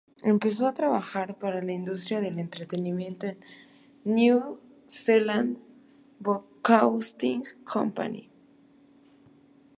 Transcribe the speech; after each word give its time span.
Empezó 0.23 0.65
a 0.67 0.73
trabajar 0.73 1.37
para 1.37 1.61
la 1.63 1.73
industria 1.73 2.21
del 2.21 2.39
entretenimiento 2.39 3.27
en 3.27 3.39
la 3.39 3.45
New 4.15 4.59
Zealand 4.87 5.59
Broadcasting 6.19 7.43
Company. 7.63 8.27